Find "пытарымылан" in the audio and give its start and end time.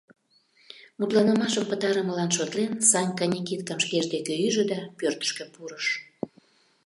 1.69-2.29